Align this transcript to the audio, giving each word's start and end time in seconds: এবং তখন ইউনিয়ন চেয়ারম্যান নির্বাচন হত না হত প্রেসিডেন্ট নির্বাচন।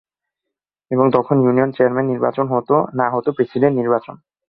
এবং 0.91 1.05
তখন 1.13 1.35
ইউনিয়ন 1.41 1.71
চেয়ারম্যান 1.71 2.07
নির্বাচন 2.07 2.45
হত 2.47 2.69
না 2.93 3.07
হত 3.09 3.25
প্রেসিডেন্ট 3.29 3.75
নির্বাচন। 3.77 4.15